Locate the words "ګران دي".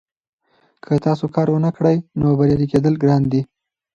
3.03-3.41